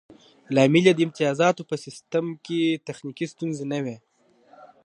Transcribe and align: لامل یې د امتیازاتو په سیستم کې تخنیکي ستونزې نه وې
لامل 0.55 0.83
یې 0.89 0.93
د 0.95 0.99
امتیازاتو 1.07 1.67
په 1.69 1.75
سیستم 1.85 2.25
کې 2.45 2.59
تخنیکي 2.87 3.25
ستونزې 3.33 3.65
نه 3.71 3.79
وې 3.83 3.97